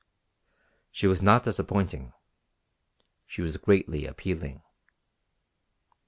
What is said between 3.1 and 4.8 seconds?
She was greatly appealing.